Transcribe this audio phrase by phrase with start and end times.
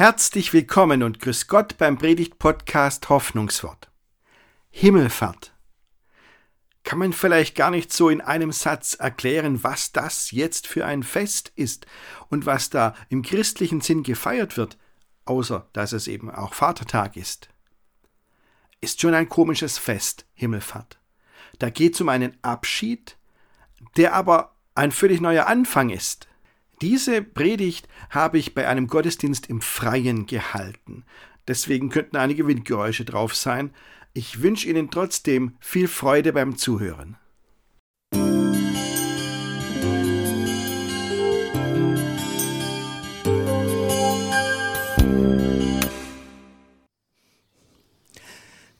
[0.00, 3.90] Herzlich willkommen und grüß Gott beim Predigt-Podcast Hoffnungswort.
[4.70, 5.52] Himmelfahrt.
[6.84, 11.02] Kann man vielleicht gar nicht so in einem Satz erklären, was das jetzt für ein
[11.02, 11.84] Fest ist
[12.30, 14.78] und was da im christlichen Sinn gefeiert wird,
[15.26, 17.50] außer dass es eben auch Vatertag ist.
[18.80, 20.98] Ist schon ein komisches Fest, Himmelfahrt.
[21.58, 23.18] Da geht es um einen Abschied,
[23.98, 26.29] der aber ein völlig neuer Anfang ist.
[26.82, 31.04] Diese Predigt habe ich bei einem Gottesdienst im Freien gehalten.
[31.46, 33.74] Deswegen könnten einige Windgeräusche drauf sein.
[34.14, 37.18] Ich wünsche Ihnen trotzdem viel Freude beim Zuhören.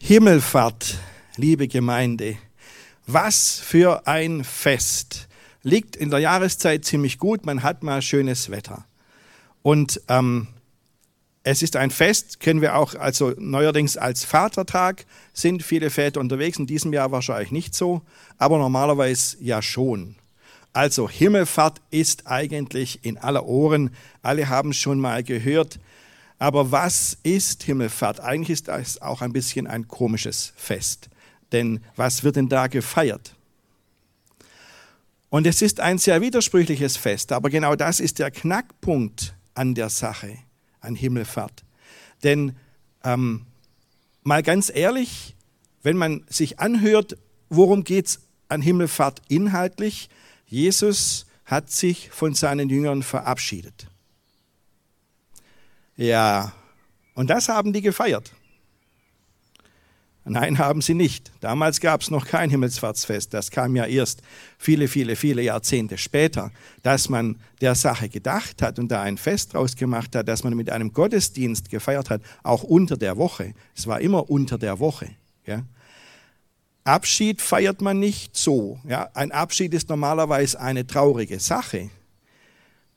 [0.03, 0.99] Himmelfahrt,
[1.37, 2.39] liebe Gemeinde,
[3.07, 5.30] was für ein Fest!
[5.63, 7.47] Liegt in der Jahreszeit ziemlich gut.
[7.47, 8.85] Man hat mal schönes Wetter.
[9.63, 10.49] Und ähm,
[11.43, 16.59] es ist ein Fest, kennen wir auch also neuerdings als Vatertag, sind viele Väter unterwegs,
[16.59, 18.03] in diesem Jahr wahrscheinlich nicht so,
[18.37, 20.17] aber normalerweise ja schon.
[20.73, 23.91] Also Himmelfahrt ist eigentlich in aller Ohren,
[24.23, 25.81] alle haben schon mal gehört.
[26.39, 28.21] Aber was ist Himmelfahrt?
[28.21, 31.09] Eigentlich ist das auch ein bisschen ein komisches Fest.
[31.53, 33.35] Denn was wird denn da gefeiert?
[35.31, 39.89] Und es ist ein sehr widersprüchliches Fest, aber genau das ist der Knackpunkt an der
[39.89, 40.37] Sache,
[40.81, 41.65] an Himmelfahrt.
[42.25, 42.57] Denn
[43.05, 43.47] ähm,
[44.23, 45.37] mal ganz ehrlich,
[45.83, 47.17] wenn man sich anhört,
[47.49, 50.11] worum geht es an Himmelfahrt inhaltlich?
[50.47, 53.87] Jesus hat sich von seinen Jüngern verabschiedet.
[55.97, 56.53] Ja,
[57.15, 58.33] und das haben die gefeiert.
[60.25, 61.33] Nein, haben sie nicht.
[61.41, 63.33] Damals gab es noch kein Himmelsfahrtsfest.
[63.33, 64.23] Das kam ja erst
[64.59, 69.55] viele, viele, viele Jahrzehnte später, dass man der Sache gedacht hat und da ein Fest
[69.55, 73.55] draus gemacht hat, dass man mit einem Gottesdienst gefeiert hat, auch unter der Woche.
[73.75, 75.11] Es war immer unter der Woche.
[75.47, 75.63] Ja.
[76.85, 78.79] Abschied feiert man nicht so.
[78.87, 79.09] Ja.
[79.15, 81.91] Ein Abschied ist normalerweise eine traurige Sache.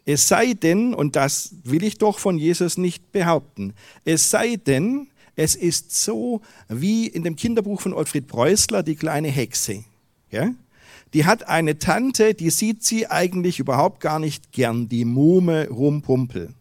[0.06, 5.08] Es sei denn, und das will ich doch von Jesus nicht behaupten, es sei denn,
[5.36, 9.84] es ist so wie in dem Kinderbuch von Ottfried Preußler, die kleine Hexe.
[10.30, 10.54] Ja?
[11.14, 16.54] Die hat eine Tante, die sieht sie eigentlich überhaupt gar nicht gern, die Mume Rumpumpel.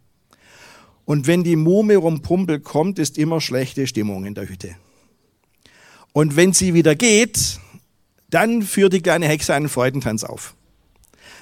[1.04, 4.76] Und wenn die Mume Rumpumpel kommt, ist immer schlechte Stimmung in der Hütte.
[6.12, 7.58] Und wenn sie wieder geht,
[8.30, 10.54] dann führt die kleine Hexe einen Freudentanz auf.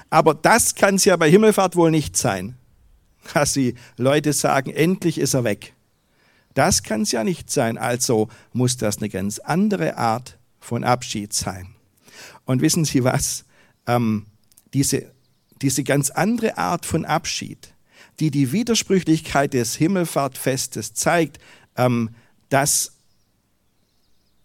[0.09, 2.55] Aber das kann es ja bei Himmelfahrt wohl nicht sein,
[3.33, 5.73] dass die Leute sagen, endlich ist er weg.
[6.53, 7.77] Das kann es ja nicht sein.
[7.77, 11.75] Also muss das eine ganz andere Art von Abschied sein.
[12.45, 13.45] Und wissen Sie was?
[13.87, 14.25] Ähm,
[14.73, 15.11] diese,
[15.61, 17.73] diese ganz andere Art von Abschied,
[18.19, 21.39] die die Widersprüchlichkeit des Himmelfahrtfestes zeigt,
[21.77, 22.09] ähm,
[22.49, 22.93] dass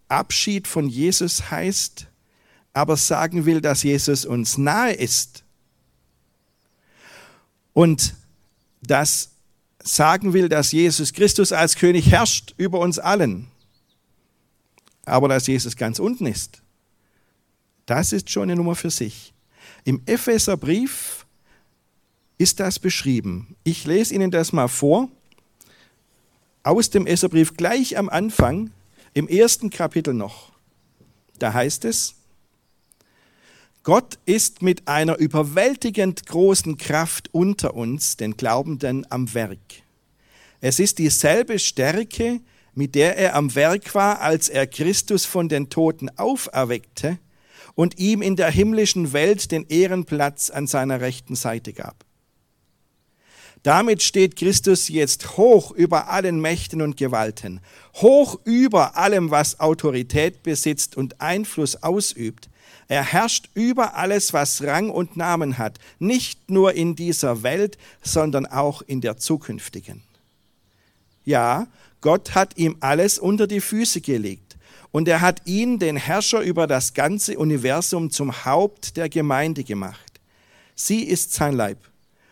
[0.07, 2.07] Abschied von Jesus heißt,
[2.73, 5.43] aber sagen will, dass Jesus uns nahe ist.
[7.73, 8.15] Und
[8.81, 9.31] dass
[9.83, 13.47] sagen will, dass Jesus Christus als König herrscht über uns allen,
[15.05, 16.61] aber dass Jesus ganz unten ist,
[17.85, 19.33] das ist schon eine Nummer für sich.
[19.85, 21.25] Im Epheserbrief
[22.37, 23.55] ist das beschrieben.
[23.63, 25.09] Ich lese Ihnen das mal vor.
[26.63, 28.71] Aus dem Epheserbrief gleich am Anfang,
[29.13, 30.51] im ersten Kapitel noch.
[31.39, 32.16] Da heißt es,
[33.87, 39.57] Gott ist mit einer überwältigend großen Kraft unter uns, den Glaubenden, am Werk.
[40.59, 42.41] Es ist dieselbe Stärke,
[42.75, 47.17] mit der er am Werk war, als er Christus von den Toten auferweckte
[47.75, 52.03] und ihm in der himmlischen Welt den Ehrenplatz an seiner rechten Seite gab.
[53.63, 57.61] Damit steht Christus jetzt hoch über allen Mächten und Gewalten,
[57.93, 62.49] hoch über allem, was Autorität besitzt und Einfluss ausübt,
[62.87, 68.45] er herrscht über alles, was Rang und Namen hat, nicht nur in dieser Welt, sondern
[68.45, 70.03] auch in der zukünftigen.
[71.25, 71.67] Ja,
[71.99, 74.57] Gott hat ihm alles unter die Füße gelegt
[74.91, 80.21] und er hat ihn, den Herrscher über das ganze Universum, zum Haupt der Gemeinde gemacht.
[80.75, 81.79] Sie ist sein Leib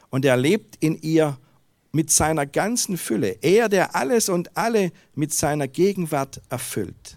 [0.09, 1.37] und er lebt in ihr
[1.91, 7.14] mit seiner ganzen Fülle, er, der alles und alle mit seiner Gegenwart erfüllt.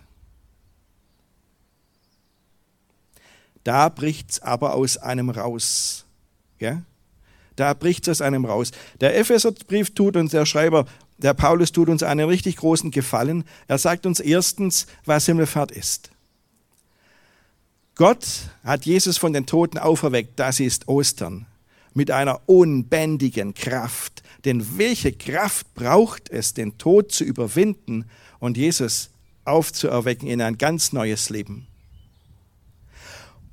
[3.69, 6.07] Da bricht es aber aus einem raus.
[6.59, 6.81] Ja?
[7.55, 8.71] Da es aus einem raus.
[9.03, 10.87] Der Epheserbrief tut uns, der Schreiber,
[11.19, 13.45] der Paulus tut uns einen richtig großen Gefallen.
[13.67, 16.11] Er sagt uns erstens, was Himmelfahrt ist.
[17.95, 18.27] Gott
[18.65, 21.45] hat Jesus von den Toten auferweckt, das ist Ostern.
[21.93, 24.23] mit einer unbändigen Kraft.
[24.47, 28.07] Denn welche Kraft braucht es, den Tod zu überwinden
[28.39, 29.11] und Jesus
[29.45, 31.67] aufzuerwecken in ein ganz neues Leben?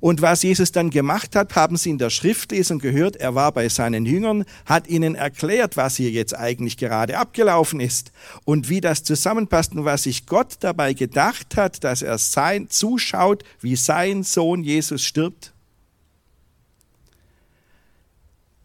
[0.06, 3.16] Und was Jesus dann gemacht hat, haben Sie in der Schriftlesung gehört.
[3.16, 8.12] Er war bei seinen Jüngern, hat ihnen erklärt, was hier jetzt eigentlich gerade abgelaufen ist
[8.44, 13.42] und wie das zusammenpasst und was sich Gott dabei gedacht hat, dass er sein zuschaut,
[13.60, 15.52] wie sein Sohn Jesus stirbt.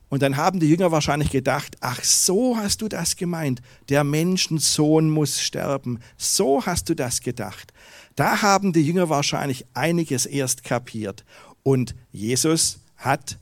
[0.10, 5.10] Und dann haben die Jünger wahrscheinlich gedacht, ach so hast du das gemeint, der Menschensohn
[5.10, 6.02] muss sterben.
[6.18, 7.74] So hast du das gedacht.
[8.16, 11.24] Da haben die Jünger wahrscheinlich einiges erst kapiert.
[11.64, 13.38] Und Jesus hat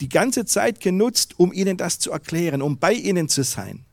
[0.00, 3.84] die ganze Zeit genutzt, um ihnen das zu erklären, um bei ihnen zu sein.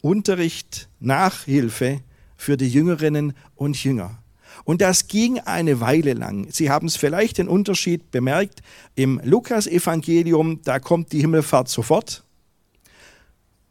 [0.00, 2.00] Unterricht, Nachhilfe
[2.36, 4.18] für die Jüngerinnen und Jünger.
[4.64, 6.48] Und das ging eine Weile lang.
[6.50, 8.62] Sie haben es vielleicht den Unterschied bemerkt.
[8.94, 12.24] Im Lukas-Evangelium, da kommt die Himmelfahrt sofort.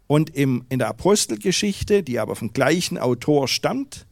[0.07, 4.05] Und im, in der Apostelgeschichte, die aber vom gleichen Autor stammt,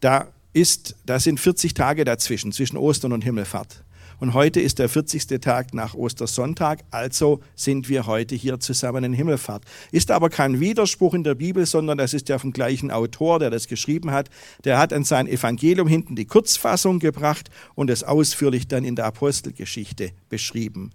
[0.00, 3.84] da ist, da sind 40 Tage dazwischen, zwischen Ostern und Himmelfahrt.
[4.20, 5.40] Und heute ist der 40.
[5.40, 9.64] Tag nach Ostersonntag, also sind wir heute hier zusammen in Himmelfahrt.
[9.92, 13.48] Ist aber kein Widerspruch in der Bibel, sondern das ist ja vom gleichen Autor, der
[13.48, 14.28] das geschrieben hat.
[14.64, 19.06] Der hat an sein Evangelium hinten die Kurzfassung gebracht und es ausführlich dann in der
[19.06, 20.90] Apostelgeschichte beschrieben.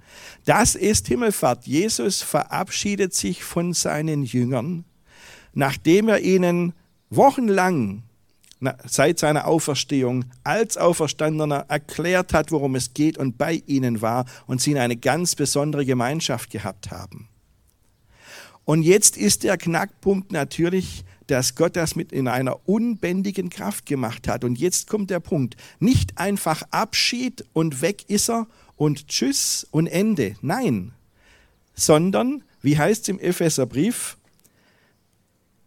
[0.46, 1.66] Das ist Himmelfahrt.
[1.66, 4.86] Jesus verabschiedet sich von seinen Jüngern,
[5.56, 6.74] nachdem er ihnen
[7.10, 8.04] wochenlang
[8.86, 14.62] seit seiner Auferstehung als Auferstandener erklärt hat, worum es geht und bei ihnen war und
[14.62, 17.28] sie in eine ganz besondere Gemeinschaft gehabt haben.
[18.64, 24.28] Und jetzt ist der Knackpunkt natürlich, dass Gott das mit in einer unbändigen Kraft gemacht
[24.28, 24.44] hat.
[24.44, 25.56] Und jetzt kommt der Punkt.
[25.80, 30.36] Nicht einfach Abschied und weg ist er und Tschüss und Ende.
[30.42, 30.94] Nein.
[31.74, 34.18] Sondern, wie heißt es im Epheserbrief,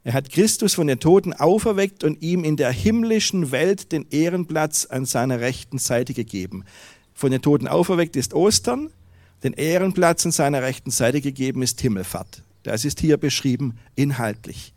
[0.08, 4.87] er hat Christus von den Toten auferweckt und ihm in der himmlischen Welt den Ehrenplatz
[4.87, 6.64] an seiner rechten Seite gegeben.
[7.12, 8.88] Von den Toten auferweckt ist Ostern,
[9.43, 12.43] den Ehrenplatz an seiner rechten Seite gegeben ist Himmelfahrt.
[12.62, 14.72] Das ist hier beschrieben inhaltlich.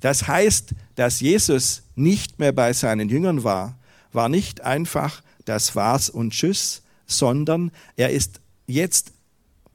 [0.00, 3.76] Das heißt, dass Jesus nicht mehr bei seinen Jüngern war,
[4.12, 9.10] war nicht einfach das war's und tschüss, sondern er ist jetzt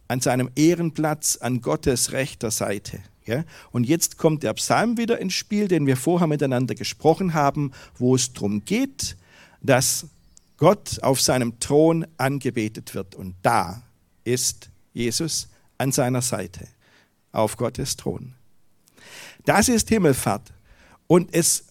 [0.08, 3.02] an seinem Ehrenplatz an Gottes rechter Seite.
[3.26, 3.44] Ja?
[3.72, 8.16] Und jetzt kommt der Psalm wieder ins Spiel, den wir vorher miteinander gesprochen haben, wo
[8.16, 9.18] es darum geht,
[9.62, 10.08] dass
[10.58, 13.16] Gott auf seinem Thron angebetet wird.
[13.16, 13.82] Und da
[14.24, 16.68] ist Jesus an seiner Seite,
[17.32, 18.34] auf Gottes Thron.
[19.46, 20.54] Das ist Himmelfahrt.
[21.08, 21.66] Und es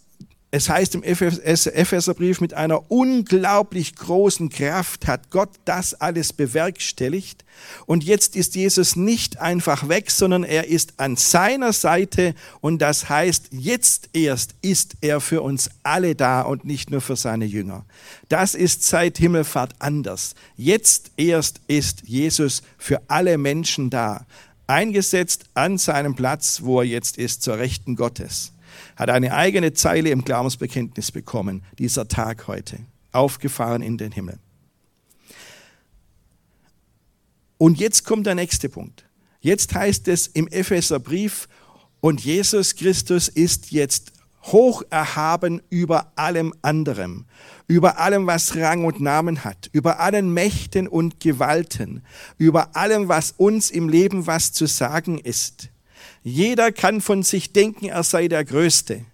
[0.53, 7.45] es heißt im Epheserbrief, mit einer unglaublich großen Kraft hat Gott das alles bewerkstelligt.
[7.87, 12.35] Und jetzt ist Jesus nicht einfach weg, sondern er ist an seiner Seite.
[12.61, 17.15] Und das heißt, jetzt erst ist er für uns alle da und nicht nur für
[17.15, 17.85] seine Jünger.
[18.29, 20.35] Das ist seit Himmelfahrt anders.
[20.57, 24.27] Jetzt erst ist Jesus für alle Menschen da.
[24.67, 28.53] Eingesetzt an seinem Platz, wo er jetzt ist, zur Rechten Gottes
[28.97, 32.79] hat eine eigene Zeile im Glaubensbekenntnis bekommen, dieser Tag heute,
[33.13, 34.39] aufgefahren in den Himmel.
[37.59, 39.05] Und jetzt kommt der nächste Punkt.
[39.41, 41.49] Jetzt heißt es im Epheserbrief,
[42.01, 44.13] und Jesus Christus ist jetzt
[44.45, 47.27] hoch erhaben über allem anderem,
[47.67, 52.03] über allem, was Rang und Namen hat, über allen Mächten und Gewalten,
[52.39, 55.69] über allem, was uns im Leben was zu sagen ist.
[56.23, 59.05] Jeder kann von sich denken, er sei der Größte.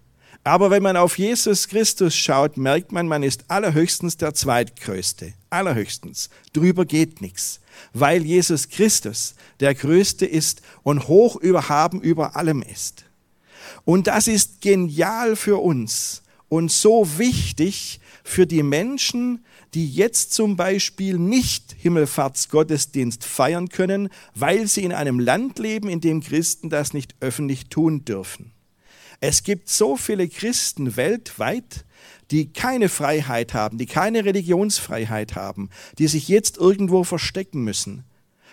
[0.43, 5.33] Aber wenn man auf Jesus Christus schaut, merkt man, man ist allerhöchstens der Zweitgrößte.
[5.51, 6.31] Allerhöchstens.
[6.53, 7.61] Drüber geht nichts.
[7.93, 13.05] Weil Jesus Christus der Größte ist und hoch überhaben über allem ist.
[13.85, 19.45] Und das ist genial für uns und so wichtig für die Menschen,
[19.76, 26.00] die jetzt zum Beispiel nicht Himmelfahrtsgottesdienst feiern können, weil sie in einem Land leben, in
[26.00, 28.52] dem Christen das nicht öffentlich tun dürfen.
[29.21, 31.85] Es gibt so viele Christen weltweit,
[32.30, 35.68] die keine Freiheit haben, die keine Religionsfreiheit haben,
[35.99, 38.04] die sich jetzt irgendwo verstecken müssen.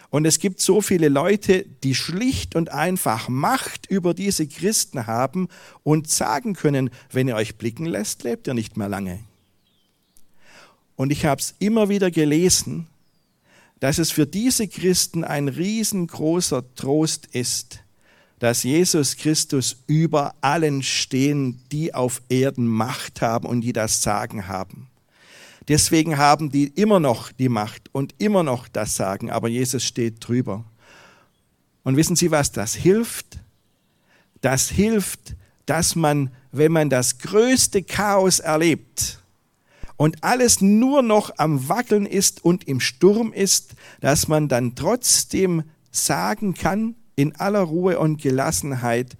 [0.09, 5.47] Und es gibt so viele Leute, die schlicht und einfach Macht über diese Christen haben
[5.83, 9.21] und sagen können, wenn ihr euch blicken lässt, lebt ihr nicht mehr lange.
[10.95, 12.87] Und ich habe es immer wieder gelesen,
[13.79, 17.79] dass es für diese Christen ein riesengroßer Trost ist,
[18.39, 24.47] dass Jesus Christus über allen stehen, die auf Erden Macht haben und die das Sagen
[24.47, 24.87] haben.
[25.67, 30.27] Deswegen haben die immer noch die Macht und immer noch das Sagen, aber Jesus steht
[30.27, 30.65] drüber.
[31.83, 33.39] Und wissen Sie, was das hilft?
[34.41, 35.35] Das hilft,
[35.65, 39.22] dass man, wenn man das größte Chaos erlebt
[39.97, 45.63] und alles nur noch am Wackeln ist und im Sturm ist, dass man dann trotzdem
[45.91, 49.15] sagen kann, in aller Ruhe und Gelassenheit,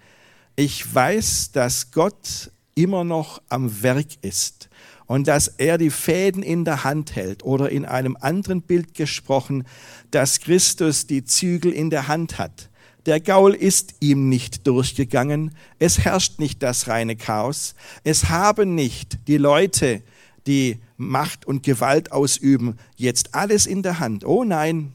[0.56, 4.70] ich weiß, dass Gott immer noch am Werk ist
[5.06, 9.66] und dass er die Fäden in der Hand hält oder in einem anderen Bild gesprochen,
[10.12, 12.70] dass Christus die Zügel in der Hand hat.
[13.06, 19.28] Der Gaul ist ihm nicht durchgegangen, es herrscht nicht das reine Chaos, es haben nicht
[19.28, 20.02] die Leute,
[20.48, 24.26] die Macht und Gewalt ausüben, jetzt alles in der Hand.
[24.26, 24.94] Oh nein,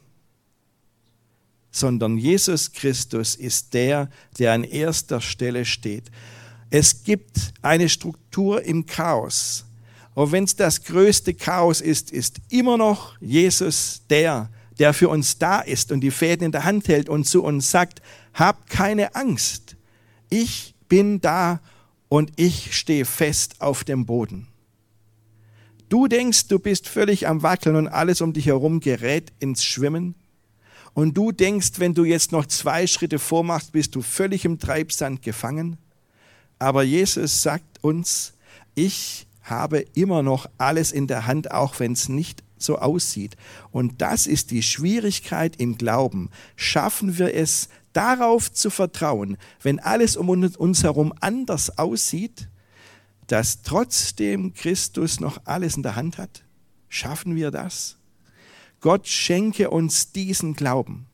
[1.71, 6.11] sondern Jesus Christus ist der, der an erster Stelle steht.
[6.71, 9.65] Es gibt eine Struktur im Chaos.
[10.15, 15.39] Und wenn es das größte Chaos ist, ist immer noch Jesus der, der für uns
[15.39, 18.03] da ist und die Fäden in der Hand hält und zu uns sagt,
[18.35, 19.77] hab keine Angst.
[20.29, 21.61] Ich bin da
[22.09, 24.49] und ich stehe fest auf dem Boden.
[25.89, 30.15] Du denkst, du bist völlig am Wackeln und alles um dich herum gerät ins Schwimmen.
[30.93, 35.23] Und du denkst, wenn du jetzt noch zwei Schritte vormachst, bist du völlig im Treibsand
[35.23, 35.79] gefangen.
[36.59, 38.35] Aber Jesus sagt uns,
[38.75, 43.37] ich habe immer noch alles in der Hand, auch wenn es nicht so aussieht.
[43.71, 46.31] Und das ist die Schwierigkeit im Glauben.
[46.57, 52.49] Schaffen wir es, darauf zu vertrauen, wenn alles um uns herum anders aussieht,
[53.29, 56.45] dass trotzdem Christus noch alles in der Hand hat?
[56.89, 57.97] Schaffen wir das?
[58.81, 61.07] Gott schenke uns diesen Glauben.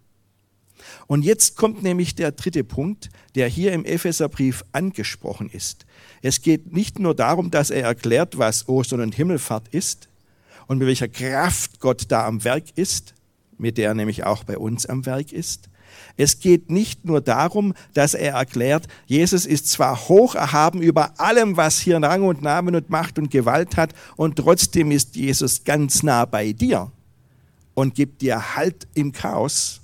[1.07, 5.87] Und jetzt kommt nämlich der dritte Punkt, der hier im Epheserbrief angesprochen ist.
[6.23, 10.09] Es geht nicht nur darum, dass er erklärt, was Ostern und Himmelfahrt ist
[10.67, 13.15] und mit welcher Kraft Gott da am Werk ist,
[13.59, 15.69] mit der er nämlich auch bei uns am Werk ist.
[16.17, 21.57] Es geht nicht nur darum, dass er erklärt, Jesus ist zwar hoch erhaben über allem,
[21.57, 26.03] was hier Rang und Namen und Macht und Gewalt hat, und trotzdem ist Jesus ganz
[26.03, 26.91] nah bei dir
[27.75, 29.81] und gibt dir Halt im Chaos,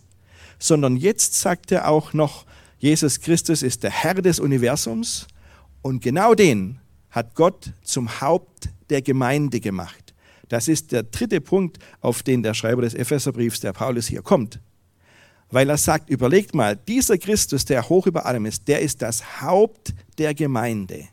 [0.59, 2.47] sondern jetzt sagt er auch noch,
[2.79, 5.27] Jesus Christus ist der Herr des Universums
[5.83, 6.79] und genau den
[7.11, 10.15] hat Gott zum Haupt der Gemeinde gemacht.
[10.49, 14.61] Das ist der dritte Punkt, auf den der Schreiber des Epheserbriefs, der Paulus hier kommt.
[15.51, 19.41] Weil er sagt, überlegt mal, dieser Christus, der hoch über allem ist, der ist das
[19.41, 21.09] Haupt der Gemeinde.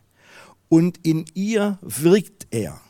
[0.68, 2.80] Und in ihr wirkt er.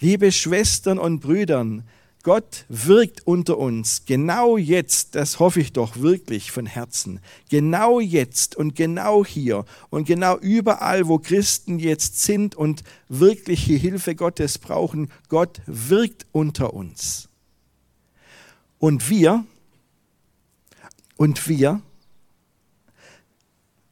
[0.00, 1.84] Liebe Schwestern und Brüdern,
[2.24, 8.56] Gott wirkt unter uns genau jetzt, das hoffe ich doch wirklich von Herzen, genau jetzt
[8.56, 15.10] und genau hier und genau überall, wo Christen jetzt sind und wirkliche Hilfe Gottes brauchen,
[15.28, 17.28] Gott wirkt unter uns.
[18.78, 19.44] Und wir,
[21.16, 21.80] und wir,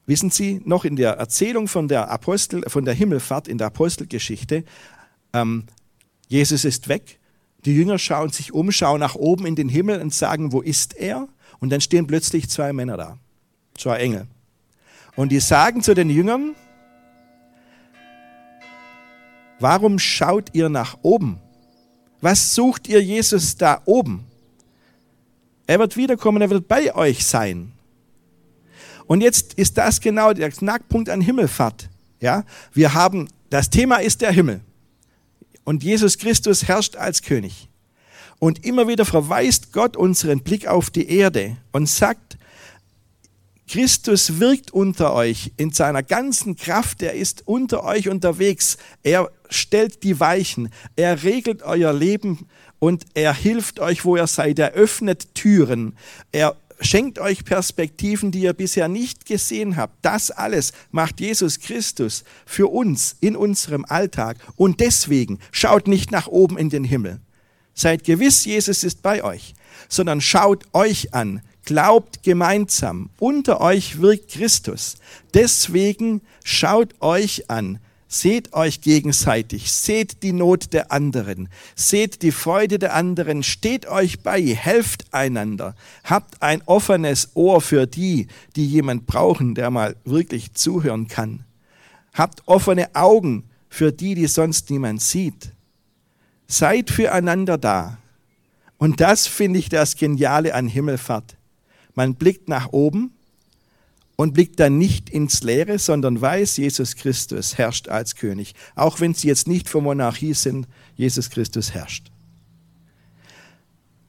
[0.07, 4.65] wissen Sie, noch in der Erzählung von der Apostel, von der Himmelfahrt in der Apostelgeschichte,
[5.33, 5.65] ähm,
[6.29, 7.19] Jesus ist weg,
[7.65, 10.95] die Jünger schauen sich um, schauen nach oben in den Himmel und sagen, wo ist
[10.97, 11.29] er?
[11.61, 13.19] Und dann stehen plötzlich zwei Männer da,
[13.77, 14.27] zwei Engel.
[15.15, 16.57] Und die sagen zu den Jüngern,
[19.61, 21.39] warum schaut ihr nach oben?
[22.21, 24.25] Was sucht ihr Jesus da oben?
[25.73, 27.73] Er wird wiederkommen, er wird bei euch sein.
[29.07, 31.89] Und jetzt ist das genau der Knackpunkt an Himmelfahrt.
[32.21, 34.61] Ja, wir haben, das Thema ist der Himmel
[35.65, 37.71] und Jesus Christus herrscht als König.
[38.39, 42.37] Und immer wieder verweist Gott unseren Blick auf die Erde und sagt,
[43.67, 50.03] Christus wirkt unter euch in seiner ganzen Kraft, er ist unter euch unterwegs, er stellt
[50.03, 52.47] die Weichen, er regelt euer Leben
[52.83, 55.95] und er hilft euch, wo ihr seid, er öffnet Türen,
[56.33, 59.95] er schenkt euch Perspektiven, die ihr bisher nicht gesehen habt.
[60.03, 64.39] Das alles macht Jesus Christus für uns in unserem Alltag.
[64.57, 67.21] Und deswegen schaut nicht nach oben in den Himmel.
[67.73, 69.55] Seid gewiss, Jesus ist bei euch,
[69.89, 71.41] sondern schaut euch an.
[71.65, 73.11] Glaubt gemeinsam.
[73.21, 74.97] Unter euch wirkt Christus.
[75.35, 77.79] Deswegen schaut euch an.
[78.15, 84.21] Seht euch gegenseitig, seht die Not der anderen, seht die Freude der anderen, steht euch
[84.21, 90.53] bei, helft einander, habt ein offenes Ohr für die, die jemand brauchen, der mal wirklich
[90.53, 91.47] zuhören kann.
[92.13, 95.53] Habt offene Augen für die, die sonst niemand sieht.
[96.47, 97.97] Seid füreinander da.
[98.77, 101.39] Und das finde ich das Geniale an Himmelfahrt.
[101.95, 103.15] Man blickt nach oben
[104.23, 108.55] und blickt dann nicht ins Leere, sondern weiß, Jesus Christus herrscht als König.
[108.77, 112.13] Auch wenn sie jetzt nicht von Monarchie sind, Jesus Christus herrscht.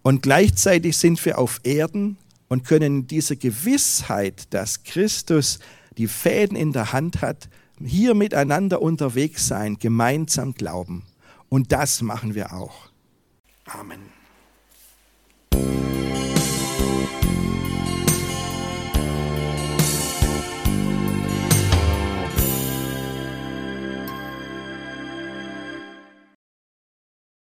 [0.04, 2.18] Und gleichzeitig sind wir auf Erden
[2.48, 5.58] und können diese Gewissheit, dass Christus
[5.98, 7.50] die Fäden in der Hand hat,
[7.84, 11.08] hier miteinander unterwegs sein, gemeinsam glauben.
[11.50, 12.92] Und das machen wir auch.
[13.66, 14.23] Amen.